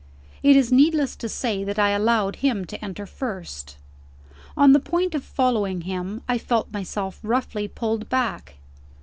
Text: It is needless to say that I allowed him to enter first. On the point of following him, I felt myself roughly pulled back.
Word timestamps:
It 0.41 0.55
is 0.55 0.71
needless 0.71 1.15
to 1.17 1.29
say 1.29 1.63
that 1.63 1.77
I 1.77 1.91
allowed 1.91 2.37
him 2.37 2.65
to 2.65 2.83
enter 2.83 3.05
first. 3.05 3.77
On 4.57 4.73
the 4.73 4.79
point 4.79 5.13
of 5.13 5.23
following 5.23 5.81
him, 5.81 6.23
I 6.27 6.39
felt 6.39 6.73
myself 6.73 7.19
roughly 7.21 7.67
pulled 7.67 8.09
back. 8.09 8.55